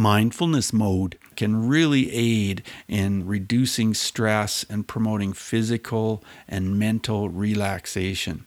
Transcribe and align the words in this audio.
mindfulness 0.00 0.72
mode 0.72 1.18
can 1.36 1.68
really 1.68 2.10
aid 2.10 2.62
in 2.88 3.26
reducing 3.26 3.92
stress 3.92 4.64
and 4.70 4.88
promoting 4.88 5.34
physical 5.34 6.24
and 6.48 6.78
mental 6.78 7.28
relaxation. 7.28 8.46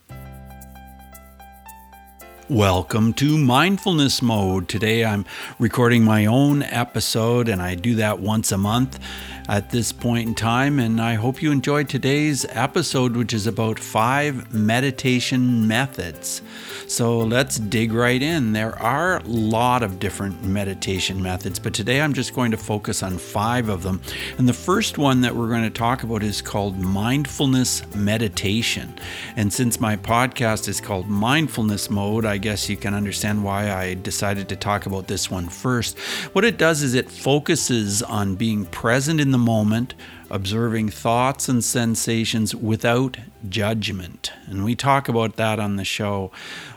Welcome 2.50 3.14
to 3.14 3.38
Mindfulness 3.38 4.24
Mode. 4.24 4.68
Today 4.68 5.06
I'm 5.06 5.26
recording 5.60 6.04
my 6.04 6.26
own 6.26 6.64
episode, 6.64 7.48
and 7.48 7.62
I 7.62 7.76
do 7.76 7.96
that 7.96 8.20
once 8.20 8.52
a 8.52 8.58
month 8.58 9.00
at 9.48 9.70
this 9.72 9.92
point 9.92 10.28
in 10.28 10.36
time. 10.36 10.80
And 10.80 11.02
I 11.02 11.16
hope 11.16 11.42
you 11.42 11.52
enjoyed 11.52 11.90
today's 11.90 12.46
episode, 12.50 13.16
which 13.16 13.34
is 13.34 13.48
about 13.48 13.80
five 13.80 14.54
meditation 14.54 15.68
methods. 15.68 16.42
So 16.88 17.20
let's 17.20 17.58
dig 17.58 17.94
right 17.94 18.22
in. 18.22 18.54
There 18.54 18.78
are 18.80 19.18
a 19.18 19.24
lot 19.24 19.84
of 19.84 20.00
different 20.00 20.44
meditation 20.44 21.22
methods, 21.22 21.60
but 21.60 21.74
today 21.74 22.02
I'm 22.02 22.14
just 22.14 22.34
going 22.34 22.52
to 22.52 22.58
focus 22.58 23.02
on 23.02 23.18
five 23.18 23.70
of 23.70 23.84
them. 23.84 24.02
And 24.38 24.48
the 24.48 24.54
first 24.54 24.98
one 24.98 25.22
that 25.22 25.36
we're 25.36 25.50
going 25.50 25.64
to 25.64 25.70
talk 25.70 26.04
about 26.04 26.24
is 26.24 26.42
called 26.42 26.78
mindfulness 26.78 27.84
meditation. 27.96 28.94
And 29.36 29.52
since 29.52 29.80
my 29.80 29.96
podcast 29.96 30.68
is 30.68 30.80
called 30.82 31.08
Mindfulness 31.08 31.90
Mode, 31.90 32.26
I 32.26 32.38
guess 32.38 32.70
you 32.70 32.78
can 32.78 32.94
understand 32.94 33.44
why 33.44 33.72
I 33.72 33.96
decided 33.96 34.50
to 34.50 34.56
talk 34.56 34.86
about 34.86 35.08
this 35.08 35.32
one 35.32 35.48
first. 35.48 35.98
What 36.34 36.46
it 36.46 36.58
does 36.58 36.84
is 36.84 36.94
it 36.94 37.10
focuses 37.10 38.04
on 38.04 38.36
being 38.36 38.66
present 38.66 39.20
in 39.20 39.32
the 39.34 39.38
moment, 39.38 39.94
observing 40.30 40.90
thoughts 40.90 41.50
and 41.50 41.62
sensations 41.62 42.56
without 42.56 43.18
judgment. 43.50 44.32
And 44.48 44.64
we 44.64 44.76
talk 44.76 45.10
about 45.10 45.36
that 45.36 45.60
on 45.60 45.76
the 45.76 45.84
show 45.84 46.32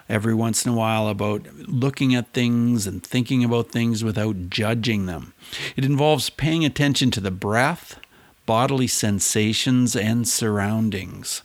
every 0.08 0.34
once 0.34 0.66
in 0.66 0.72
a 0.72 0.76
while 0.76 1.06
about 1.08 1.46
looking 1.68 2.14
at 2.14 2.32
things 2.32 2.86
and 2.86 3.02
thinking 3.02 3.44
about 3.44 3.70
things 3.70 4.02
without 4.02 4.50
judging 4.50 5.06
them. 5.06 5.32
It 5.76 5.84
involves 5.84 6.30
paying 6.30 6.64
attention 6.64 7.12
to 7.12 7.20
the 7.20 7.30
breath, 7.30 8.00
bodily 8.44 8.88
sensations, 8.88 9.94
and 9.94 10.26
surroundings. 10.26 11.42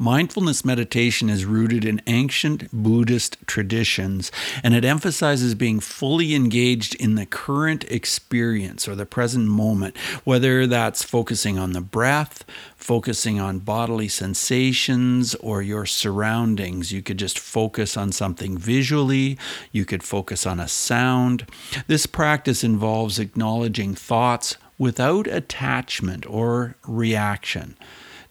Mindfulness 0.00 0.64
meditation 0.64 1.28
is 1.28 1.44
rooted 1.44 1.84
in 1.84 2.00
ancient 2.06 2.70
Buddhist 2.72 3.36
traditions 3.48 4.30
and 4.62 4.72
it 4.72 4.84
emphasizes 4.84 5.56
being 5.56 5.80
fully 5.80 6.36
engaged 6.36 6.94
in 6.94 7.16
the 7.16 7.26
current 7.26 7.82
experience 7.90 8.86
or 8.86 8.94
the 8.94 9.04
present 9.04 9.48
moment, 9.48 9.98
whether 10.22 10.68
that's 10.68 11.02
focusing 11.02 11.58
on 11.58 11.72
the 11.72 11.80
breath, 11.80 12.44
focusing 12.76 13.40
on 13.40 13.58
bodily 13.58 14.06
sensations, 14.06 15.34
or 15.40 15.62
your 15.62 15.84
surroundings. 15.84 16.92
You 16.92 17.02
could 17.02 17.18
just 17.18 17.36
focus 17.36 17.96
on 17.96 18.12
something 18.12 18.56
visually, 18.56 19.36
you 19.72 19.84
could 19.84 20.04
focus 20.04 20.46
on 20.46 20.60
a 20.60 20.68
sound. 20.68 21.44
This 21.88 22.06
practice 22.06 22.62
involves 22.62 23.18
acknowledging 23.18 23.96
thoughts 23.96 24.58
without 24.78 25.26
attachment 25.26 26.24
or 26.30 26.76
reaction 26.86 27.74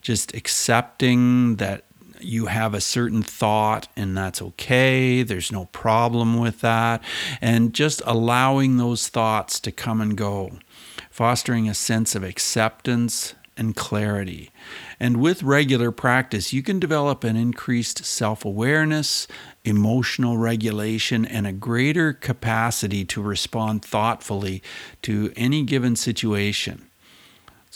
just 0.00 0.34
accepting 0.34 1.56
that 1.56 1.84
you 2.20 2.46
have 2.46 2.74
a 2.74 2.80
certain 2.80 3.22
thought 3.22 3.88
and 3.96 4.16
that's 4.16 4.42
okay. 4.42 5.22
There's 5.22 5.52
no 5.52 5.66
problem 5.66 6.38
with 6.38 6.60
that. 6.60 7.02
And 7.40 7.72
just 7.72 8.02
allowing 8.04 8.76
those 8.76 9.08
thoughts 9.08 9.60
to 9.60 9.72
come 9.72 10.00
and 10.00 10.16
go, 10.16 10.58
fostering 11.10 11.68
a 11.68 11.74
sense 11.74 12.14
of 12.14 12.22
acceptance 12.22 13.34
and 13.56 13.74
clarity. 13.74 14.50
And 15.00 15.20
with 15.20 15.42
regular 15.42 15.90
practice, 15.90 16.52
you 16.52 16.62
can 16.62 16.78
develop 16.78 17.24
an 17.24 17.36
increased 17.36 18.04
self 18.04 18.44
awareness, 18.44 19.26
emotional 19.64 20.38
regulation, 20.38 21.24
and 21.24 21.46
a 21.46 21.52
greater 21.52 22.12
capacity 22.12 23.04
to 23.06 23.20
respond 23.20 23.84
thoughtfully 23.84 24.62
to 25.02 25.32
any 25.36 25.64
given 25.64 25.96
situation. 25.96 26.87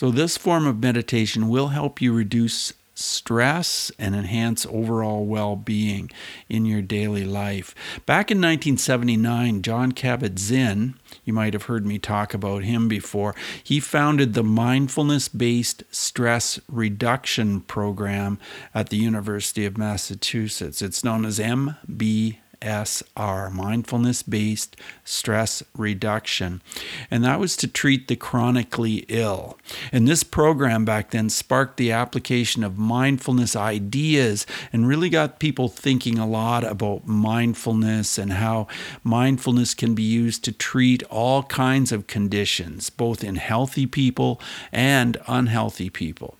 So, 0.02 0.10
this 0.10 0.36
form 0.36 0.66
of 0.66 0.82
meditation 0.82 1.48
will 1.48 1.68
help 1.68 2.02
you 2.02 2.12
reduce 2.12 2.72
stress 2.92 3.92
and 4.00 4.16
enhance 4.16 4.66
overall 4.66 5.24
well 5.24 5.54
being 5.54 6.10
in 6.48 6.66
your 6.66 6.82
daily 6.82 7.24
life. 7.24 7.72
Back 8.04 8.32
in 8.32 8.38
1979, 8.38 9.62
Jon 9.62 9.92
Kabat 9.92 10.40
Zinn, 10.40 10.94
you 11.24 11.32
might 11.32 11.52
have 11.52 11.66
heard 11.66 11.86
me 11.86 12.00
talk 12.00 12.34
about 12.34 12.64
him 12.64 12.88
before, 12.88 13.36
he 13.62 13.78
founded 13.78 14.34
the 14.34 14.42
mindfulness 14.42 15.28
based 15.28 15.84
stress 15.92 16.58
reduction 16.66 17.60
program 17.60 18.40
at 18.74 18.88
the 18.88 18.96
University 18.96 19.64
of 19.64 19.78
Massachusetts. 19.78 20.82
It's 20.82 21.04
known 21.04 21.24
as 21.24 21.38
MB 21.38 22.38
MBSR, 22.62 23.52
mindfulness 23.52 24.22
based 24.22 24.76
stress 25.04 25.62
reduction. 25.76 26.62
And 27.10 27.24
that 27.24 27.40
was 27.40 27.56
to 27.58 27.68
treat 27.68 28.08
the 28.08 28.16
chronically 28.16 29.04
ill. 29.08 29.58
And 29.90 30.06
this 30.06 30.22
program 30.22 30.84
back 30.84 31.10
then 31.10 31.28
sparked 31.28 31.76
the 31.76 31.92
application 31.92 32.64
of 32.64 32.78
mindfulness 32.78 33.56
ideas 33.56 34.46
and 34.72 34.88
really 34.88 35.10
got 35.10 35.38
people 35.38 35.68
thinking 35.68 36.18
a 36.18 36.26
lot 36.26 36.64
about 36.64 37.06
mindfulness 37.06 38.18
and 38.18 38.34
how 38.34 38.68
mindfulness 39.02 39.74
can 39.74 39.94
be 39.94 40.02
used 40.02 40.44
to 40.44 40.52
treat 40.52 41.02
all 41.04 41.42
kinds 41.44 41.92
of 41.92 42.06
conditions, 42.06 42.90
both 42.90 43.24
in 43.24 43.36
healthy 43.36 43.86
people 43.86 44.40
and 44.70 45.16
unhealthy 45.26 45.90
people. 45.90 46.38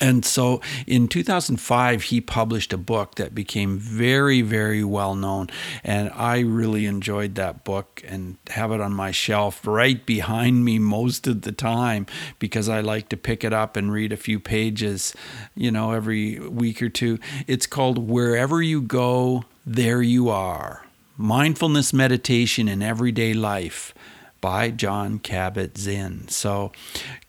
And 0.00 0.24
so 0.24 0.60
in 0.86 1.08
2005, 1.08 2.02
he 2.04 2.20
published 2.20 2.72
a 2.72 2.78
book 2.78 3.16
that 3.16 3.34
became 3.34 3.78
very, 3.78 4.42
very 4.42 4.84
well 4.84 5.14
known. 5.14 5.48
And 5.82 6.10
I 6.14 6.40
really 6.40 6.86
enjoyed 6.86 7.34
that 7.34 7.64
book 7.64 8.02
and 8.06 8.36
have 8.50 8.72
it 8.72 8.80
on 8.80 8.92
my 8.92 9.10
shelf 9.10 9.66
right 9.66 10.04
behind 10.04 10.64
me 10.64 10.78
most 10.78 11.26
of 11.26 11.42
the 11.42 11.52
time 11.52 12.06
because 12.38 12.68
I 12.68 12.80
like 12.80 13.08
to 13.10 13.16
pick 13.16 13.44
it 13.44 13.52
up 13.52 13.76
and 13.76 13.92
read 13.92 14.12
a 14.12 14.16
few 14.16 14.38
pages, 14.40 15.14
you 15.54 15.70
know, 15.70 15.92
every 15.92 16.38
week 16.38 16.82
or 16.82 16.88
two. 16.88 17.18
It's 17.46 17.66
called 17.66 18.08
Wherever 18.08 18.62
You 18.62 18.80
Go, 18.80 19.44
There 19.66 20.02
You 20.02 20.28
Are 20.28 20.84
Mindfulness 21.16 21.92
Meditation 21.92 22.68
in 22.68 22.80
Everyday 22.80 23.34
Life 23.34 23.92
by 24.40 24.70
Jon 24.70 25.18
Kabat-Zinn. 25.18 26.28
So 26.28 26.72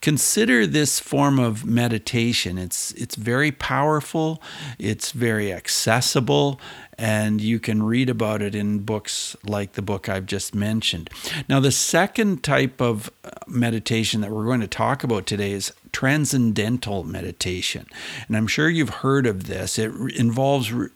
consider 0.00 0.66
this 0.66 1.00
form 1.00 1.38
of 1.38 1.64
meditation. 1.64 2.58
It's 2.58 2.92
it's 2.92 3.16
very 3.16 3.52
powerful, 3.52 4.42
it's 4.78 5.12
very 5.12 5.52
accessible, 5.52 6.60
and 6.98 7.40
you 7.40 7.58
can 7.58 7.82
read 7.82 8.10
about 8.10 8.42
it 8.42 8.54
in 8.54 8.80
books 8.80 9.36
like 9.44 9.72
the 9.72 9.82
book 9.82 10.08
I've 10.08 10.26
just 10.26 10.54
mentioned. 10.54 11.10
Now 11.48 11.60
the 11.60 11.72
second 11.72 12.42
type 12.42 12.80
of 12.80 13.10
uh, 13.24 13.30
meditation 13.46 14.20
that 14.20 14.30
we're 14.30 14.44
going 14.44 14.60
to 14.60 14.68
talk 14.68 15.02
about 15.02 15.26
today 15.26 15.52
is 15.52 15.72
transcendental 15.92 17.04
meditation. 17.04 17.86
And 18.28 18.36
I'm 18.36 18.46
sure 18.46 18.68
you've 18.68 18.96
heard 18.96 19.26
of 19.26 19.46
this. 19.46 19.78
It 19.78 19.92
involves 20.16 20.72
re- 20.72 20.88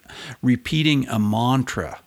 repeating 0.42 1.08
a 1.08 1.18
mantra. 1.18 2.00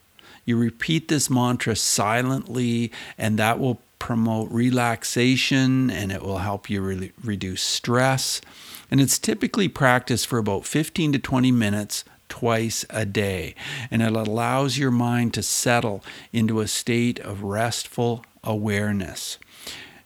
You 0.46 0.58
repeat 0.58 1.10
this 1.10 1.30
mantra 1.30 1.76
silently, 1.76 2.92
and 3.18 3.38
that 3.38 3.60
will 3.60 3.82
promote 4.00 4.52
relaxation 4.52 5.90
and 5.90 6.12
it 6.12 6.22
will 6.22 6.40
help 6.40 6.70
you 6.70 6.82
re- 6.82 7.12
reduce 7.24 7.62
stress. 7.62 8.42
And 8.90 9.02
it's 9.02 9.20
typically 9.20 9.68
practiced 9.68 10.28
for 10.28 10.38
about 10.38 10.66
15 10.66 11.14
to 11.14 11.20
20 11.20 11.52
minutes 11.52 12.04
twice 12.30 12.86
a 12.90 13.06
day. 13.06 13.56
And 13.90 14.02
it 14.02 14.14
allows 14.14 14.78
your 14.78 14.92
mind 14.92 15.34
to 15.36 15.44
settle 15.44 16.04
into 16.32 16.60
a 16.60 16.68
state 16.68 17.20
of 17.20 17.44
restful 17.44 18.24
awareness. 18.44 19.38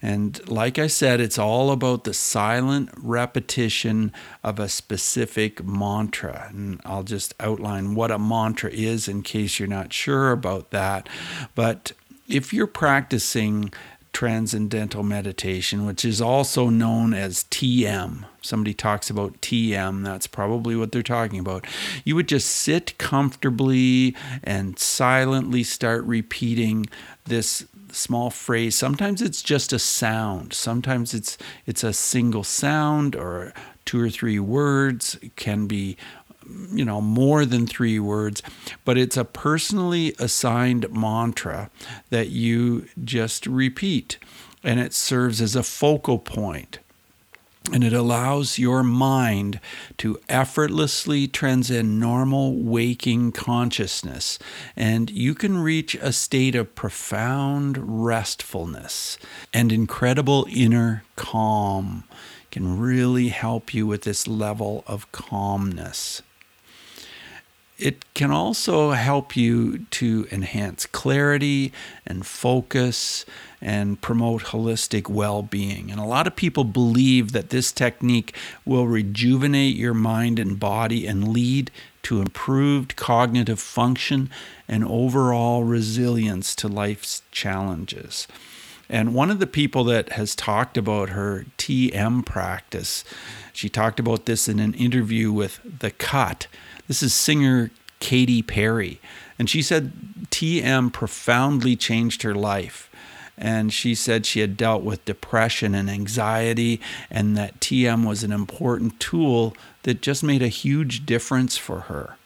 And 0.02 0.48
like 0.50 0.80
I 0.80 0.88
said, 0.88 1.22
it's 1.22 1.38
all 1.38 1.70
about 1.70 2.06
the 2.06 2.14
silent 2.14 2.90
repetition 2.98 4.12
of 4.44 4.58
a 4.60 4.68
specific 4.68 5.64
mantra. 5.64 6.48
And 6.50 6.82
I'll 6.84 7.04
just 7.04 7.36
outline 7.40 7.94
what 7.94 8.10
a 8.10 8.18
mantra 8.18 8.72
is 8.72 9.08
in 9.08 9.22
case 9.22 9.60
you're 9.60 9.68
not 9.68 9.94
sure 9.94 10.32
about 10.32 10.72
that. 10.72 11.08
But 11.54 11.92
if 12.32 12.54
you're 12.54 12.68
practicing 12.68 13.72
transcendental 14.14 15.04
meditation, 15.04 15.86
which 15.86 16.04
is 16.04 16.22
also 16.22 16.70
known 16.70 17.14
as 17.14 17.46
TM, 17.46 18.26
somebody 18.42 18.74
talks 18.74 19.10
about 19.10 19.40
TM, 19.42 20.04
that's 20.04 20.28
probably 20.28 20.76
what 20.76 20.92
they're 20.92 21.02
talking 21.02 21.40
about. 21.40 21.66
You 22.04 22.16
would 22.16 22.28
just 22.28 22.50
sit 22.50 22.98
comfortably 22.98 24.16
and 24.44 24.78
silently 24.78 25.64
start 25.64 26.04
repeating 26.04 26.88
this 27.26 27.66
small 27.92 28.30
phrase. 28.30 28.76
Sometimes 28.76 29.22
it's 29.22 29.42
just 29.42 29.74
a 29.74 29.80
sound. 29.80 30.54
Sometimes 30.54 31.14
it's 31.14 31.38
it's 31.66 31.84
a 31.84 31.94
single 31.94 32.44
sound 32.44 33.16
or 33.16 33.54
two 33.86 34.00
or 34.00 34.10
three 34.10 34.40
words. 34.40 35.18
It 35.22 35.36
can 35.36 35.68
be 35.68 35.98
you 36.72 36.86
know, 36.86 37.02
more 37.02 37.46
than 37.46 37.68
three 37.68 38.00
words, 38.00 38.42
but 38.86 38.98
it's 38.98 39.18
a 39.18 39.26
personally 39.26 40.16
assigned 40.20 40.92
mantra 40.92 41.70
that 42.10 42.30
you 42.30 42.88
just 43.04 43.46
repeat, 43.46 44.18
and 44.64 44.80
it 44.80 44.94
serves 44.94 45.42
as 45.42 45.56
a 45.56 45.64
focal 45.64 46.20
and 47.72 47.84
it 47.84 47.94
allows 47.94 48.58
your 48.58 48.84
mind 48.84 49.60
to 49.98 50.20
effortlessly 50.28 51.28
transcend 51.28 52.00
normal 52.00 52.56
waking 52.56 53.32
consciousness. 53.32 54.40
And 54.76 55.10
you 55.12 55.36
can 55.36 55.58
reach 55.58 55.96
a 55.96 56.12
state 56.12 56.56
of 56.56 56.74
profound 56.74 57.78
restfulness 57.78 59.18
and 59.54 59.72
incredible 59.72 60.48
inner 60.50 61.04
calm. 61.16 62.04
Can 62.50 62.80
really 62.80 63.30
help 63.30 63.74
you 63.74 63.88
with 63.88 64.02
this 64.02 64.28
level 64.28 64.84
of 64.88 65.10
calmness. 65.12 66.22
It 67.82 68.14
can 68.14 68.30
also 68.30 68.92
help 68.92 69.36
you 69.36 69.80
to 69.80 70.28
enhance 70.32 70.86
clarity 70.86 71.74
and 72.06 72.24
focus 72.24 73.26
and 73.60 74.00
promote 74.00 74.44
holistic 74.44 75.10
well 75.10 75.42
being. 75.42 75.90
And 75.90 76.00
a 76.00 76.06
lot 76.06 76.28
of 76.28 76.36
people 76.36 76.64
believe 76.64 77.32
that 77.32 77.50
this 77.50 77.72
technique 77.72 78.36
will 78.66 78.86
rejuvenate 78.86 79.76
your 79.76 79.96
mind 79.96 80.38
and 80.38 80.60
body 80.60 81.08
and 81.08 81.30
lead 81.30 81.72
to 82.04 82.22
improved 82.22 82.96
cognitive 82.96 83.60
function 83.60 84.30
and 84.68 84.86
overall 84.86 85.64
resilience 85.64 86.54
to 86.56 86.68
life's 86.68 87.24
challenges. 87.32 88.28
And 88.90 89.16
one 89.16 89.32
of 89.32 89.40
the 89.40 89.48
people 89.48 89.84
that 89.86 90.10
has 90.14 90.36
talked 90.36 90.78
about 90.78 91.10
her 91.10 91.46
TM 91.58 92.26
practice, 92.26 93.04
she 93.54 93.70
talked 93.70 94.00
about 94.00 94.26
this 94.26 94.48
in 94.48 94.60
an 94.60 94.76
interview 94.76 95.32
with 95.32 95.60
The 95.80 95.92
Cut 95.92 96.48
this 96.92 97.02
is 97.02 97.14
singer 97.14 97.72
Katy 98.02 98.42
Perry. 98.42 99.00
And 99.40 99.50
she 99.50 99.62
said 99.62 99.94
TM 100.30 100.92
profoundly 100.92 101.78
changed 101.78 102.24
her 102.24 102.36
life. 102.36 102.90
And 103.38 103.72
she 103.72 103.96
said 103.96 104.26
she 104.26 104.42
had 104.42 104.58
dealt 104.58 104.84
with 104.84 105.06
depression 105.06 105.74
and 105.74 105.90
anxiety, 105.90 106.82
and 107.10 107.38
that 107.38 107.62
TM 107.62 108.06
was 108.06 108.26
an 108.26 108.34
important 108.34 109.00
tool 109.00 109.56
that 109.84 110.02
just 110.02 110.22
made 110.22 110.42
a 110.42 110.50
huge 110.50 111.06
difference 111.06 111.56
for 111.56 111.82
her. 111.82 112.18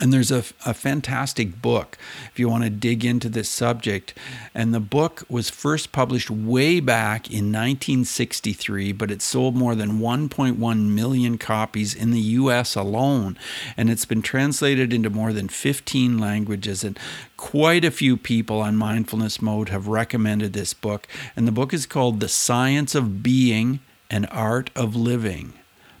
And 0.00 0.12
there's 0.12 0.30
a, 0.30 0.44
a 0.64 0.74
fantastic 0.74 1.60
book 1.60 1.98
if 2.30 2.38
you 2.38 2.48
want 2.48 2.62
to 2.62 2.70
dig 2.70 3.04
into 3.04 3.28
this 3.28 3.48
subject. 3.48 4.14
And 4.54 4.72
the 4.72 4.80
book 4.80 5.24
was 5.28 5.50
first 5.50 5.90
published 5.90 6.30
way 6.30 6.78
back 6.78 7.26
in 7.28 7.46
1963, 7.46 8.92
but 8.92 9.10
it 9.10 9.20
sold 9.20 9.56
more 9.56 9.74
than 9.74 9.98
1.1 9.98 10.88
million 10.90 11.36
copies 11.36 11.94
in 11.96 12.12
the 12.12 12.20
US 12.20 12.76
alone. 12.76 13.36
And 13.76 13.90
it's 13.90 14.04
been 14.04 14.22
translated 14.22 14.92
into 14.92 15.10
more 15.10 15.32
than 15.32 15.48
15 15.48 16.16
languages. 16.16 16.84
And 16.84 16.96
quite 17.36 17.84
a 17.84 17.90
few 17.90 18.16
people 18.16 18.60
on 18.60 18.76
Mindfulness 18.76 19.42
Mode 19.42 19.68
have 19.70 19.88
recommended 19.88 20.52
this 20.52 20.74
book. 20.74 21.08
And 21.34 21.48
the 21.48 21.52
book 21.52 21.74
is 21.74 21.86
called 21.86 22.20
The 22.20 22.28
Science 22.28 22.94
of 22.94 23.20
Being 23.20 23.80
and 24.08 24.28
Art 24.30 24.70
of 24.76 24.94
Living 24.94 25.54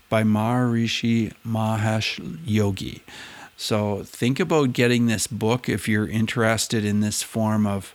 by 0.08 0.22
Maharishi 0.22 1.32
Mahesh 1.44 2.38
Yogi. 2.46 3.02
So 3.60 4.04
think 4.04 4.38
about 4.38 4.72
getting 4.72 5.06
this 5.06 5.26
book 5.26 5.68
if 5.68 5.88
you're 5.88 6.08
interested 6.08 6.84
in 6.84 7.00
this 7.00 7.22
form 7.22 7.66
of 7.66 7.94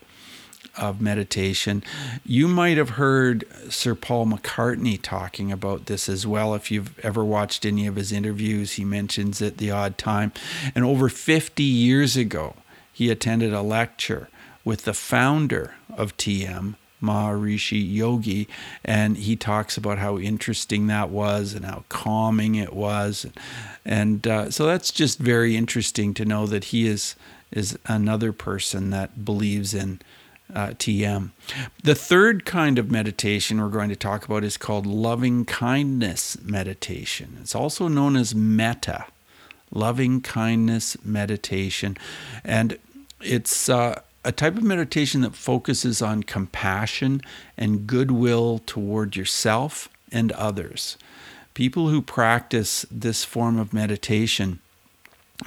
of 0.75 0.99
meditation. 0.99 1.83
You 2.25 2.47
might 2.47 2.77
have 2.77 2.91
heard 2.91 3.45
Sir 3.69 3.93
Paul 3.93 4.25
McCartney 4.25 4.99
talking 4.99 5.51
about 5.51 5.85
this 5.85 6.09
as 6.09 6.25
well. 6.25 6.55
If 6.55 6.71
you've 6.71 6.97
ever 7.05 7.23
watched 7.23 7.63
any 7.63 7.85
of 7.85 7.95
his 7.95 8.11
interviews, 8.11 8.73
he 8.73 8.83
mentions 8.83 9.39
it 9.39 9.57
the 9.57 9.69
odd 9.69 9.99
time. 9.99 10.31
And 10.73 10.83
over 10.83 11.09
50 11.09 11.61
years 11.61 12.17
ago, 12.17 12.55
he 12.91 13.11
attended 13.11 13.53
a 13.53 13.61
lecture 13.61 14.29
with 14.65 14.85
the 14.85 14.95
founder 14.95 15.75
of 15.95 16.17
TM, 16.17 16.75
Maharishi 17.03 17.83
Yogi, 17.93 18.47
and 18.83 19.17
he 19.17 19.35
talks 19.35 19.77
about 19.77 19.97
how 19.99 20.17
interesting 20.17 20.87
that 20.87 21.09
was 21.09 21.53
and 21.53 21.65
how 21.65 21.83
calming 21.89 22.55
it 22.55 22.73
was, 22.73 23.27
and 23.85 24.25
uh, 24.25 24.49
so 24.49 24.65
that's 24.65 24.91
just 24.91 25.19
very 25.19 25.55
interesting 25.55 26.13
to 26.15 26.25
know 26.25 26.47
that 26.47 26.65
he 26.65 26.87
is 26.87 27.15
is 27.51 27.77
another 27.85 28.33
person 28.33 28.89
that 28.89 29.23
believes 29.23 29.73
in 29.73 29.99
uh, 30.53 30.67
TM. 30.69 31.31
The 31.83 31.95
third 31.95 32.45
kind 32.45 32.77
of 32.77 32.91
meditation 32.91 33.61
we're 33.61 33.69
going 33.69 33.89
to 33.89 33.95
talk 33.95 34.25
about 34.25 34.43
is 34.43 34.57
called 34.57 34.85
loving 34.85 35.45
kindness 35.45 36.37
meditation. 36.41 37.37
It's 37.41 37.55
also 37.55 37.87
known 37.87 38.15
as 38.15 38.35
metta, 38.35 39.05
loving 39.71 40.21
kindness 40.21 40.97
meditation, 41.03 41.97
and 42.43 42.77
it's 43.21 43.69
uh, 43.69 44.01
a 44.23 44.31
type 44.31 44.57
of 44.57 44.63
meditation 44.63 45.21
that 45.21 45.35
focuses 45.35 46.01
on 46.01 46.23
compassion 46.23 47.21
and 47.57 47.87
goodwill 47.87 48.61
toward 48.65 49.15
yourself 49.15 49.89
and 50.11 50.31
others. 50.33 50.97
People 51.53 51.89
who 51.89 52.01
practice 52.01 52.85
this 52.89 53.23
form 53.23 53.59
of 53.59 53.73
meditation 53.73 54.59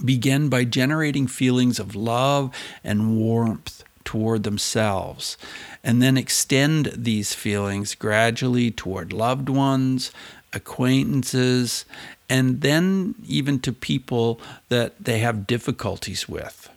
begin 0.05 0.49
by 0.49 0.64
generating 0.64 1.26
feelings 1.26 1.78
of 1.78 1.94
love 1.94 2.55
and 2.84 3.17
warmth 3.17 3.82
toward 4.05 4.44
themselves, 4.44 5.37
and 5.82 6.00
then 6.00 6.17
extend 6.17 6.93
these 6.94 7.34
feelings 7.34 7.94
gradually 7.94 8.70
toward 8.70 9.12
loved 9.12 9.49
ones, 9.49 10.12
acquaintances, 10.52 11.84
and 12.28 12.61
then 12.61 13.14
even 13.26 13.58
to 13.58 13.73
people 13.73 14.40
that 14.69 14.94
they 15.02 15.19
have 15.19 15.46
difficulties 15.46 16.28
with. 16.28 16.69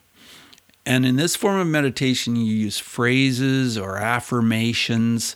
And 0.89 1.05
in 1.05 1.17
this 1.17 1.35
form 1.35 1.59
of 1.59 1.67
meditation, 1.67 2.35
you 2.35 2.51
use 2.51 2.79
phrases 2.79 3.77
or 3.77 3.97
affirmations. 3.97 5.35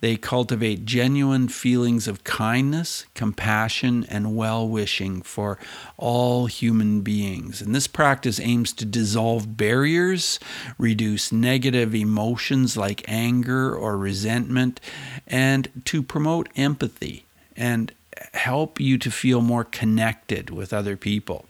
They 0.00 0.18
cultivate 0.18 0.84
genuine 0.84 1.48
feelings 1.48 2.06
of 2.06 2.22
kindness, 2.22 3.06
compassion, 3.14 4.04
and 4.10 4.36
well 4.36 4.68
wishing 4.68 5.22
for 5.22 5.58
all 5.96 6.48
human 6.48 7.00
beings. 7.00 7.62
And 7.62 7.74
this 7.74 7.86
practice 7.86 8.38
aims 8.38 8.74
to 8.74 8.84
dissolve 8.84 9.56
barriers, 9.56 10.38
reduce 10.76 11.32
negative 11.32 11.94
emotions 11.94 12.76
like 12.76 13.02
anger 13.08 13.74
or 13.74 13.96
resentment, 13.96 14.82
and 15.26 15.70
to 15.86 16.02
promote 16.02 16.50
empathy 16.56 17.24
and 17.56 17.90
help 18.34 18.80
you 18.80 18.98
to 18.98 19.10
feel 19.10 19.40
more 19.40 19.64
connected 19.64 20.50
with 20.50 20.72
other 20.72 20.96
people. 20.96 21.46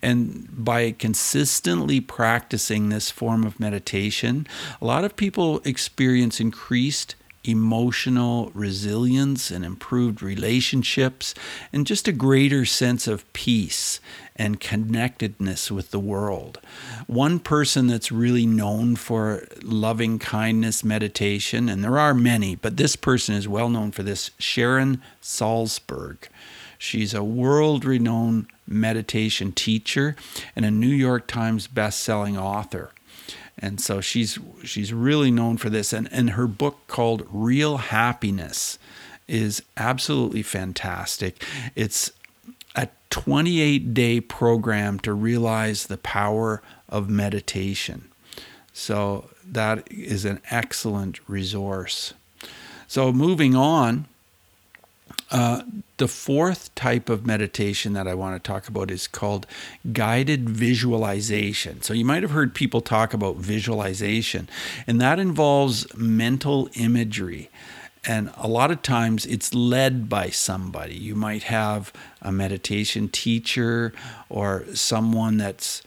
And 0.00 0.46
by 0.52 0.92
consistently 0.92 2.00
practicing 2.00 2.88
this 2.88 3.10
form 3.10 3.44
of 3.44 3.58
meditation, 3.58 4.46
a 4.80 4.84
lot 4.84 5.04
of 5.04 5.16
people 5.16 5.60
experience 5.64 6.40
increased 6.40 7.14
emotional 7.44 8.50
resilience 8.54 9.50
and 9.50 9.64
improved 9.64 10.22
relationships 10.22 11.34
and 11.72 11.86
just 11.86 12.06
a 12.06 12.12
greater 12.12 12.64
sense 12.64 13.06
of 13.08 13.30
peace 13.32 14.00
and 14.36 14.60
connectedness 14.60 15.70
with 15.70 15.90
the 15.90 15.98
world. 15.98 16.60
One 17.06 17.38
person 17.38 17.86
that's 17.86 18.12
really 18.12 18.46
known 18.46 18.96
for 18.96 19.46
loving 19.62 20.18
kindness 20.18 20.84
meditation, 20.84 21.68
and 21.68 21.82
there 21.82 21.98
are 21.98 22.14
many, 22.14 22.54
but 22.54 22.76
this 22.76 22.96
person 22.96 23.34
is 23.34 23.48
well 23.48 23.68
known 23.68 23.90
for 23.90 24.02
this 24.02 24.30
Sharon 24.38 25.02
Salzberg. 25.20 26.28
She's 26.78 27.14
a 27.14 27.22
world 27.22 27.84
renowned 27.84 28.46
meditation 28.66 29.52
teacher 29.52 30.16
and 30.56 30.64
a 30.64 30.70
New 30.70 30.88
York 30.88 31.26
Times 31.26 31.66
best-selling 31.66 32.36
author. 32.38 32.92
And 33.58 33.80
so 33.80 34.00
she's 34.00 34.38
she's 34.64 34.92
really 34.92 35.30
known 35.30 35.56
for 35.56 35.70
this 35.70 35.92
and 35.92 36.08
and 36.12 36.30
her 36.30 36.46
book 36.46 36.78
called 36.86 37.26
Real 37.30 37.76
Happiness 37.78 38.78
is 39.28 39.62
absolutely 39.76 40.42
fantastic. 40.42 41.44
It's 41.74 42.12
a 42.74 42.88
28 43.10 43.94
day 43.94 44.20
program 44.20 44.98
to 45.00 45.12
realize 45.12 45.86
the 45.86 45.98
power 45.98 46.62
of 46.88 47.08
meditation. 47.08 48.08
So 48.72 49.30
that 49.44 49.86
is 49.90 50.24
an 50.24 50.40
excellent 50.50 51.20
resource. 51.28 52.14
So 52.88 53.12
moving 53.12 53.54
on, 53.54 54.06
uh, 55.32 55.62
the 55.96 56.06
fourth 56.06 56.74
type 56.74 57.08
of 57.08 57.26
meditation 57.26 57.94
that 57.94 58.06
I 58.06 58.14
want 58.14 58.42
to 58.42 58.46
talk 58.46 58.68
about 58.68 58.90
is 58.90 59.08
called 59.08 59.46
guided 59.92 60.48
visualization. 60.48 61.82
So, 61.82 61.94
you 61.94 62.04
might 62.04 62.22
have 62.22 62.32
heard 62.32 62.54
people 62.54 62.80
talk 62.80 63.14
about 63.14 63.36
visualization, 63.36 64.48
and 64.86 65.00
that 65.00 65.18
involves 65.18 65.92
mental 65.96 66.68
imagery. 66.74 67.50
And 68.04 68.30
a 68.36 68.48
lot 68.48 68.70
of 68.70 68.82
times 68.82 69.26
it's 69.26 69.54
led 69.54 70.08
by 70.08 70.28
somebody. 70.28 70.94
You 70.94 71.14
might 71.14 71.44
have 71.44 71.92
a 72.20 72.32
meditation 72.32 73.08
teacher 73.08 73.92
or 74.28 74.64
someone 74.74 75.36
that's 75.36 75.82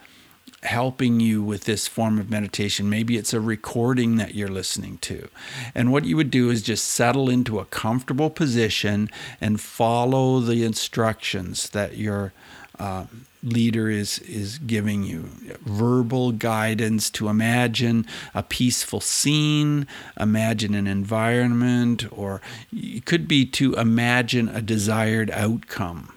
helping 0.66 1.20
you 1.20 1.42
with 1.42 1.64
this 1.64 1.88
form 1.88 2.20
of 2.20 2.30
meditation. 2.30 2.90
Maybe 2.90 3.18
it's 3.18 3.34
a 3.34 3.40
recording 3.40 4.18
that 4.18 4.36
you're 4.36 4.48
listening 4.48 4.98
to. 5.00 5.30
And 5.74 5.92
what 5.92 6.06
you 6.06 6.18
would 6.18 6.32
do 6.32 6.50
is 6.50 6.62
just 6.62 6.88
settle 6.88 7.30
into 7.30 7.60
a 7.60 7.66
comfortable 7.66 8.30
position 8.30 9.10
and 9.40 9.62
follow 9.62 10.40
the 10.40 10.64
instructions 10.64 11.70
that 11.70 11.98
your 11.98 12.34
uh, 12.80 13.06
leader 13.46 13.90
is 13.90 14.20
is 14.20 14.58
giving 14.58 15.04
you 15.04 15.30
verbal 15.62 16.32
guidance 16.32 17.10
to 17.12 17.30
imagine 17.30 18.06
a 18.34 18.42
peaceful 18.42 19.00
scene, 19.00 19.88
imagine 20.20 20.74
an 20.74 20.88
environment, 20.88 22.06
or 22.12 22.42
it 22.74 23.06
could 23.06 23.28
be 23.28 23.46
to 23.46 23.74
imagine 23.76 24.50
a 24.50 24.62
desired 24.62 25.30
outcome. 25.32 26.15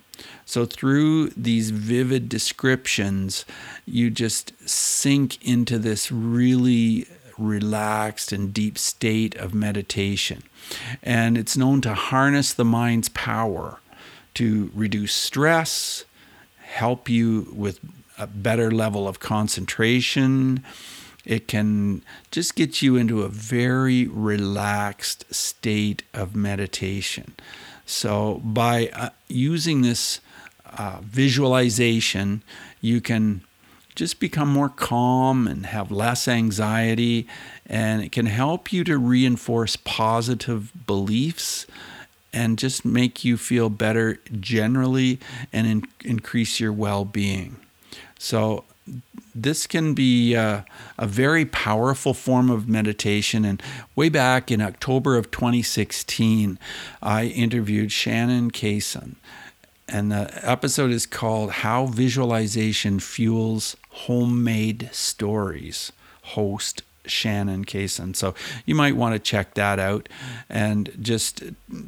So 0.48 0.64
through 0.64 1.28
these 1.36 1.68
vivid 1.68 2.30
descriptions, 2.30 3.44
you 3.84 4.08
just 4.08 4.54
sink 4.66 5.36
into 5.46 5.78
this 5.78 6.10
really 6.10 7.06
relaxed 7.36 8.32
and 8.32 8.54
deep 8.54 8.78
state 8.78 9.34
of 9.36 9.52
meditation. 9.52 10.42
And 11.02 11.36
it's 11.36 11.54
known 11.54 11.82
to 11.82 11.92
harness 11.92 12.54
the 12.54 12.64
mind's 12.64 13.10
power 13.10 13.80
to 14.34 14.70
reduce 14.74 15.12
stress, 15.12 16.06
help 16.60 17.10
you 17.10 17.52
with 17.52 17.78
a 18.16 18.26
better 18.26 18.70
level 18.70 19.06
of 19.06 19.20
concentration. 19.20 20.64
It 21.26 21.46
can 21.46 22.02
just 22.30 22.56
get 22.56 22.80
you 22.80 22.96
into 22.96 23.20
a 23.20 23.28
very 23.28 24.06
relaxed 24.06 25.26
state 25.30 26.04
of 26.14 26.34
meditation. 26.34 27.34
So, 27.84 28.40
by 28.44 28.88
uh, 28.94 29.10
using 29.28 29.80
this 29.82 30.20
uh, 30.76 30.98
visualization, 31.02 32.42
you 32.80 33.00
can 33.00 33.42
just 33.94 34.20
become 34.20 34.48
more 34.48 34.68
calm 34.68 35.48
and 35.48 35.66
have 35.66 35.90
less 35.90 36.28
anxiety, 36.28 37.26
and 37.66 38.02
it 38.02 38.12
can 38.12 38.26
help 38.26 38.72
you 38.72 38.84
to 38.84 38.96
reinforce 38.96 39.76
positive 39.76 40.70
beliefs 40.86 41.66
and 42.32 42.58
just 42.58 42.84
make 42.84 43.24
you 43.24 43.36
feel 43.36 43.68
better 43.68 44.20
generally 44.38 45.18
and 45.52 45.66
in, 45.66 45.84
increase 46.04 46.60
your 46.60 46.72
well 46.72 47.04
being. 47.04 47.56
So, 48.18 48.64
this 49.34 49.66
can 49.66 49.94
be 49.94 50.34
uh, 50.34 50.62
a 50.96 51.06
very 51.06 51.44
powerful 51.44 52.14
form 52.14 52.50
of 52.50 52.68
meditation. 52.68 53.44
And 53.44 53.62
way 53.94 54.08
back 54.08 54.50
in 54.50 54.60
October 54.60 55.16
of 55.16 55.30
2016, 55.30 56.58
I 57.02 57.26
interviewed 57.26 57.92
Shannon 57.92 58.50
Cason. 58.50 59.16
And 59.88 60.12
the 60.12 60.30
episode 60.42 60.90
is 60.90 61.06
called 61.06 61.50
How 61.50 61.86
Visualization 61.86 63.00
Fuels 63.00 63.76
Homemade 63.90 64.90
Stories. 64.92 65.92
Host 66.22 66.82
Shannon 67.06 67.64
Cason. 67.64 68.14
So 68.14 68.34
you 68.66 68.74
might 68.74 68.94
want 68.94 69.14
to 69.14 69.18
check 69.18 69.54
that 69.54 69.78
out 69.78 70.10
and 70.50 70.94
just 71.00 71.42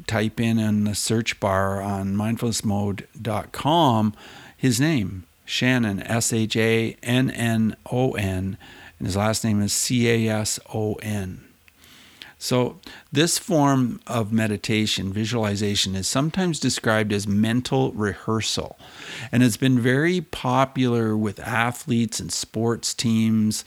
type 0.07 0.39
in 0.39 0.57
in 0.57 0.85
the 0.85 0.95
search 0.95 1.39
bar 1.39 1.79
on 1.79 2.15
mindfulnessmode.com 2.15 4.15
his 4.61 4.79
name, 4.79 5.25
Shannon, 5.43 6.03
S 6.03 6.31
H 6.31 6.55
A 6.55 6.95
N 7.01 7.31
N 7.31 7.75
O 7.91 8.11
N, 8.11 8.59
and 8.99 9.07
his 9.07 9.17
last 9.17 9.43
name 9.43 9.59
is 9.59 9.73
C 9.73 10.07
A 10.07 10.31
S 10.31 10.59
O 10.71 10.93
N. 11.01 11.50
So, 12.43 12.79
this 13.11 13.37
form 13.37 13.99
of 14.07 14.33
meditation, 14.33 15.13
visualization, 15.13 15.95
is 15.95 16.07
sometimes 16.07 16.59
described 16.59 17.13
as 17.13 17.27
mental 17.27 17.91
rehearsal. 17.91 18.79
And 19.31 19.43
it's 19.43 19.57
been 19.57 19.79
very 19.79 20.21
popular 20.21 21.15
with 21.15 21.39
athletes 21.39 22.19
and 22.19 22.31
sports 22.31 22.95
teams 22.95 23.63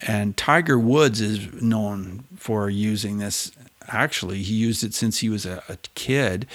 and 0.00 0.36
Tiger 0.36 0.78
Woods 0.78 1.20
is 1.20 1.60
known 1.60 2.24
for 2.36 2.70
using 2.70 3.18
this. 3.18 3.50
Actually, 3.88 4.42
he 4.42 4.54
used 4.54 4.84
it 4.84 4.92
since 4.92 5.18
he 5.18 5.28
was 5.28 5.46
a, 5.46 5.62
a 5.68 5.78
kid. 5.94 6.46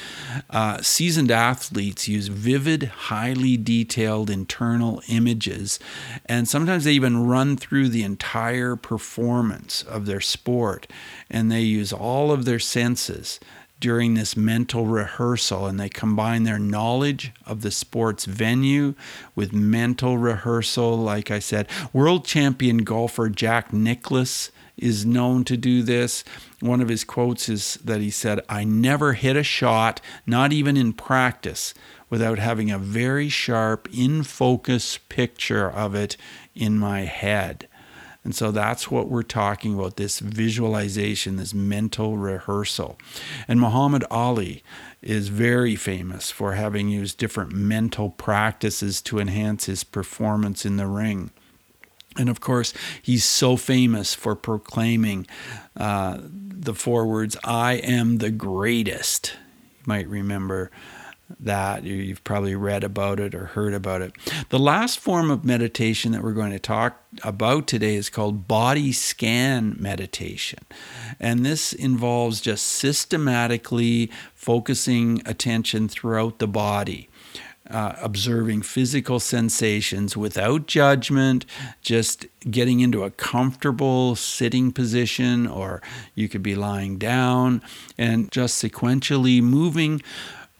Uh, 0.49 0.81
seasoned 0.81 1.31
athletes 1.31 2.07
use 2.07 2.27
vivid, 2.27 2.83
highly 2.83 3.57
detailed 3.57 4.29
internal 4.29 5.01
images, 5.07 5.79
and 6.27 6.47
sometimes 6.47 6.83
they 6.83 6.93
even 6.93 7.25
run 7.25 7.57
through 7.57 7.89
the 7.89 8.03
entire 8.03 8.75
performance 8.75 9.81
of 9.83 10.05
their 10.05 10.21
sport, 10.21 10.87
and 11.29 11.51
they 11.51 11.61
use 11.61 11.91
all 11.91 12.31
of 12.31 12.45
their 12.45 12.59
senses 12.59 13.39
during 13.83 14.13
this 14.13 14.37
mental 14.37 14.85
rehearsal 14.85 15.65
and 15.65 15.77
they 15.77 15.89
combine 15.89 16.43
their 16.43 16.57
knowledge 16.57 17.33
of 17.45 17.63
the 17.63 17.69
sports 17.69 18.23
venue 18.23 18.93
with 19.35 19.51
mental 19.51 20.17
rehearsal 20.17 20.95
like 20.95 21.29
i 21.29 21.37
said 21.37 21.67
world 21.91 22.23
champion 22.23 22.77
golfer 22.77 23.27
jack 23.27 23.73
nicklaus 23.73 24.51
is 24.77 25.05
known 25.05 25.43
to 25.43 25.55
do 25.55 25.83
this 25.83 26.23
one 26.59 26.81
of 26.81 26.89
his 26.89 27.03
quotes 27.03 27.47
is 27.47 27.75
that 27.83 28.01
he 28.01 28.09
said 28.09 28.39
i 28.49 28.63
never 28.63 29.13
hit 29.13 29.35
a 29.35 29.43
shot 29.43 30.01
not 30.25 30.51
even 30.51 30.75
in 30.75 30.93
practice 30.93 31.73
without 32.09 32.39
having 32.39 32.71
a 32.71 32.77
very 32.77 33.29
sharp 33.29 33.87
in 33.93 34.23
focus 34.23 34.97
picture 35.09 35.69
of 35.69 35.95
it 35.95 36.17
in 36.55 36.77
my 36.77 37.01
head 37.01 37.67
and 38.23 38.33
so 38.33 38.51
that's 38.51 38.89
what 38.89 39.09
we're 39.09 39.21
talking 39.21 39.77
about 39.77 39.97
this 39.97 40.19
visualization, 40.19 41.35
this 41.35 41.53
mental 41.53 42.17
rehearsal. 42.17 42.97
And 43.47 43.59
Muhammad 43.59 44.05
Ali 44.09 44.63
is 45.01 45.27
very 45.27 45.75
famous 45.75 46.31
for 46.31 46.53
having 46.53 46.87
used 46.87 47.17
different 47.17 47.51
mental 47.51 48.09
practices 48.09 49.01
to 49.03 49.19
enhance 49.19 49.65
his 49.65 49.83
performance 49.83 50.65
in 50.65 50.77
the 50.77 50.87
ring. 50.87 51.31
And 52.17 52.29
of 52.29 52.39
course, 52.39 52.73
he's 53.01 53.25
so 53.25 53.57
famous 53.57 54.13
for 54.13 54.35
proclaiming 54.35 55.27
uh, 55.75 56.19
the 56.21 56.73
four 56.73 57.05
words, 57.05 57.35
I 57.43 57.73
am 57.73 58.17
the 58.17 58.31
greatest. 58.31 59.33
You 59.79 59.83
might 59.85 60.07
remember 60.07 60.71
that. 61.39 61.83
You've 61.83 62.23
probably 62.23 62.55
read 62.55 62.83
about 62.83 63.19
it 63.19 63.33
or 63.33 63.47
heard 63.47 63.73
about 63.73 64.01
it. 64.01 64.13
The 64.49 64.59
last 64.59 64.99
form 64.99 65.31
of 65.31 65.43
meditation 65.43 66.11
that 66.11 66.23
we're 66.23 66.33
going 66.33 66.51
to 66.51 66.59
talk 66.59 67.01
about 67.23 67.67
today 67.67 67.95
is 67.95 68.09
called 68.09 68.47
body 68.47 68.91
scan 68.91 69.75
meditation. 69.79 70.59
And 71.19 71.45
this 71.45 71.73
involves 71.73 72.41
just 72.41 72.65
systematically 72.65 74.11
focusing 74.35 75.21
attention 75.25 75.87
throughout 75.87 76.39
the 76.39 76.47
body. 76.47 77.09
Uh, 77.69 77.95
observing 78.01 78.61
physical 78.61 79.21
sensations 79.21 80.17
without 80.17 80.67
judgment, 80.67 81.45
just 81.81 82.25
getting 82.51 82.81
into 82.81 83.03
a 83.03 83.09
comfortable 83.09 84.17
sitting 84.17 84.69
position, 84.69 85.47
or 85.47 85.81
you 86.13 86.27
could 86.27 86.43
be 86.43 86.55
lying 86.55 86.97
down, 86.97 87.61
and 87.97 88.29
just 88.33 88.61
sequentially 88.61 89.41
moving 89.41 90.01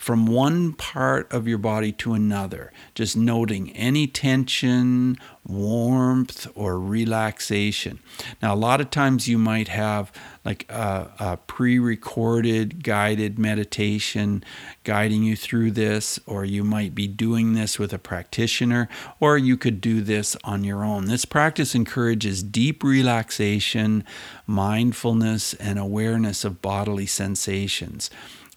from 0.03 0.25
one 0.25 0.73
part 0.73 1.31
of 1.31 1.47
your 1.47 1.57
body 1.57 1.89
to 1.89 2.11
another, 2.11 2.73
just 2.93 3.15
noting 3.15 3.71
any 3.71 4.05
tension, 4.05 5.17
warmth, 5.47 6.45
or 6.55 6.77
relaxation. 6.77 7.99
Now, 8.41 8.53
a 8.53 8.57
lot 8.57 8.81
of 8.81 8.89
times 8.89 9.29
you 9.29 9.37
might 9.37 9.69
have 9.69 10.11
like 10.43 10.69
a, 10.69 11.09
a 11.19 11.37
pre 11.47 11.79
recorded 11.79 12.83
guided 12.83 13.39
meditation 13.39 14.43
guiding 14.83 15.23
you 15.23 15.37
through 15.37 15.71
this, 15.71 16.19
or 16.25 16.43
you 16.43 16.65
might 16.65 16.93
be 16.93 17.07
doing 17.07 17.53
this 17.53 17.79
with 17.79 17.93
a 17.93 17.97
practitioner, 17.97 18.89
or 19.21 19.37
you 19.37 19.55
could 19.55 19.79
do 19.79 20.01
this 20.01 20.35
on 20.43 20.65
your 20.65 20.83
own. 20.83 21.05
This 21.05 21.23
practice 21.23 21.73
encourages 21.73 22.43
deep 22.43 22.83
relaxation, 22.83 24.03
mindfulness, 24.45 25.53
and 25.53 25.79
awareness 25.79 26.43
of 26.43 26.61
bodily 26.61 27.05
sensations 27.05 28.09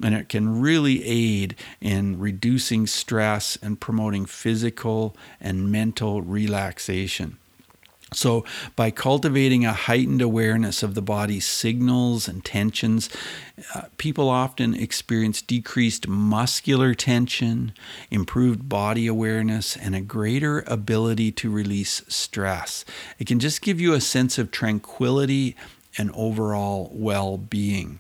and 0.03 0.15
it 0.15 0.29
can 0.29 0.61
really 0.61 1.05
aid 1.05 1.57
in 1.81 2.19
reducing 2.19 2.87
stress 2.87 3.57
and 3.63 3.81
promoting 3.81 4.27
physical 4.27 5.17
and 5.41 5.71
mental 5.73 6.23
relaxation. 6.23 7.39
So, 8.13 8.45
by 8.77 8.93
cultivating 8.93 9.67
a 9.67 9.73
heightened 9.73 10.23
awareness 10.23 10.85
of 10.85 10.95
the 10.95 11.03
body's 11.03 11.45
signals 11.45 12.29
and 12.29 12.45
tensions, 12.45 13.11
uh, 13.75 13.83
people 13.99 14.29
often 14.29 14.75
experience 14.75 15.43
decreased 15.43 16.07
muscular 16.07 16.95
tension, 16.95 17.73
improved 18.09 18.69
body 18.69 19.09
awareness, 19.09 19.77
and 19.77 19.97
a 19.97 20.01
greater 20.01 20.63
ability 20.69 21.33
to 21.33 21.51
release 21.51 22.03
stress. 22.07 22.85
It 23.19 23.27
can 23.27 23.41
just 23.41 23.61
give 23.61 23.81
you 23.81 23.93
a 23.93 24.01
sense 24.01 24.39
of 24.39 24.53
tranquility 24.53 25.57
and 25.99 26.13
overall 26.15 26.93
well 26.95 27.37
being. 27.37 27.99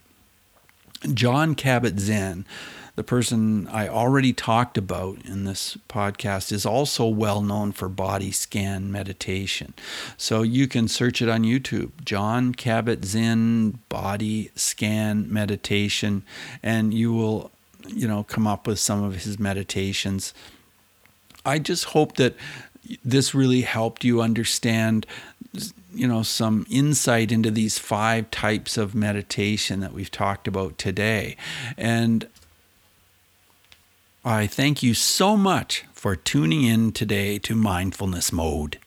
Jon 1.12 1.54
Kabat-Zinn, 1.54 2.46
the 2.94 3.04
person 3.04 3.68
I 3.68 3.88
already 3.88 4.32
talked 4.32 4.78
about 4.78 5.18
in 5.24 5.44
this 5.44 5.76
podcast, 5.88 6.50
is 6.50 6.64
also 6.64 7.06
well 7.06 7.42
known 7.42 7.72
for 7.72 7.88
body 7.88 8.32
scan 8.32 8.90
meditation. 8.90 9.74
So 10.16 10.42
you 10.42 10.66
can 10.66 10.88
search 10.88 11.20
it 11.20 11.28
on 11.28 11.42
YouTube 11.42 11.90
Jon 12.04 12.54
Kabat-Zinn 12.54 13.78
body 13.88 14.50
scan 14.54 15.30
meditation, 15.30 16.22
and 16.62 16.94
you 16.94 17.12
will, 17.12 17.50
you 17.86 18.08
know, 18.08 18.24
come 18.24 18.46
up 18.46 18.66
with 18.66 18.78
some 18.78 19.02
of 19.02 19.24
his 19.24 19.38
meditations. 19.38 20.32
I 21.44 21.58
just 21.58 21.84
hope 21.84 22.16
that 22.16 22.34
this 23.04 23.34
really 23.34 23.62
helped 23.62 24.04
you 24.04 24.22
understand 24.22 25.06
you 25.96 26.06
know 26.06 26.22
some 26.22 26.66
insight 26.70 27.32
into 27.32 27.50
these 27.50 27.78
five 27.78 28.30
types 28.30 28.76
of 28.76 28.94
meditation 28.94 29.80
that 29.80 29.92
we've 29.92 30.10
talked 30.10 30.46
about 30.46 30.78
today 30.78 31.36
and 31.76 32.28
I 34.24 34.48
thank 34.48 34.82
you 34.82 34.92
so 34.92 35.36
much 35.36 35.84
for 35.92 36.16
tuning 36.16 36.64
in 36.64 36.90
today 36.90 37.38
to 37.38 37.54
Mindfulness 37.54 38.32
Mode. 38.32 38.80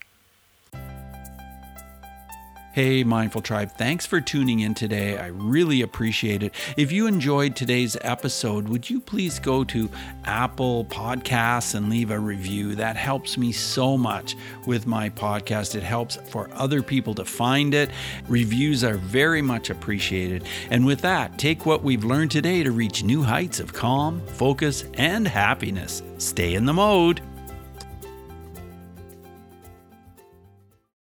Hey, 2.72 3.04
Mindful 3.04 3.42
Tribe, 3.42 3.72
thanks 3.72 4.06
for 4.06 4.22
tuning 4.22 4.60
in 4.60 4.76
today. 4.76 5.18
I 5.18 5.28
really 5.28 5.82
appreciate 5.82 6.44
it. 6.44 6.54
If 6.78 6.92
you 6.92 7.08
enjoyed 7.08 7.56
today's 7.56 7.98
episode, 8.02 8.70
would 8.70 8.88
you 8.88 9.02
please 9.02 9.40
go 9.40 9.64
to 9.64 9.90
Apple 10.26 10.86
Podcasts 10.86 11.74
and 11.74 11.90
leave 11.90 12.12
a 12.12 12.20
review? 12.20 12.76
That 12.76 12.96
helps 12.96 13.40
me 13.40 13.52
so 13.52 13.98
much 13.98 14.36
with 14.68 14.86
my 14.86 15.10
podcast. 15.10 15.74
It 15.74 15.82
helps 15.82 16.18
for 16.18 16.48
other 16.54 16.84
people 16.84 17.16
to 17.16 17.26
find 17.26 17.74
it. 17.74 17.90
Reviews 18.28 18.84
are 18.84 18.98
very 18.98 19.42
much 19.42 19.72
appreciated. 19.72 20.44
And 20.70 20.86
with 20.86 21.02
that, 21.02 21.40
take 21.40 21.66
what 21.66 21.84
we've 21.84 22.06
learned 22.06 22.30
today 22.30 22.62
to 22.62 22.72
reach 22.72 23.04
new 23.04 23.24
heights 23.24 23.60
of 23.60 23.74
calm, 23.74 24.22
focus, 24.28 24.86
and 24.94 25.28
happiness. 25.28 26.04
Stay 26.20 26.54
in 26.54 26.66
the 26.66 26.74
mode. 26.74 27.22